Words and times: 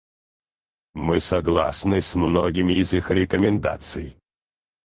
Мы 0.95 1.19
согласны 1.19 2.01
с 2.01 2.15
многими 2.15 2.73
из 2.73 2.91
их 2.91 3.11
рекомендаций. 3.11 4.17